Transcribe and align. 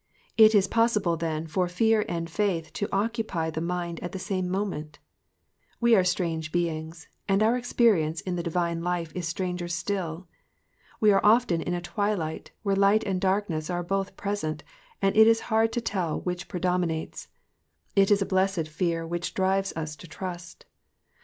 "It 0.45 0.55
is 0.55 0.67
possible, 0.67 1.15
then, 1.15 1.45
for 1.45 1.67
fear 1.67 2.03
and 2.09 2.27
faith 2.27 2.73
to 2.73 2.89
occupy 2.91 3.51
the 3.51 3.61
mind 3.61 3.99
at 3.99 4.13
the 4.13 4.17
siune 4.17 4.47
moment. 4.47 4.97
We 5.79 5.93
are 5.95 6.03
strange 6.03 6.51
beings, 6.51 7.07
and 7.29 7.43
our 7.43 7.55
experience 7.55 8.19
in 8.19 8.35
the 8.35 8.41
divine 8.41 8.81
life 8.81 9.11
is 9.15 9.27
stranger 9.27 9.67
still. 9.67 10.27
We 10.99 11.11
are 11.11 11.23
often 11.23 11.61
in 11.61 11.75
a 11.75 11.81
twilight, 11.81 12.49
where 12.63 12.75
light 12.75 13.03
and 13.03 13.21
darkness 13.21 13.69
are 13.69 13.83
both 13.83 14.17
present, 14.17 14.63
and 15.03 15.15
it 15.15 15.27
is 15.27 15.39
hard 15.53 15.71
to 15.73 15.81
tell 15.81 16.21
which 16.21 16.47
predominates. 16.47 17.27
It 17.95 18.09
is 18.09 18.23
a 18.23 18.25
blessed 18.25 18.67
fear 18.69 19.05
which 19.05 19.35
drives 19.35 19.71
us 19.75 19.95
to 19.97 20.07
trust. 20.07 20.65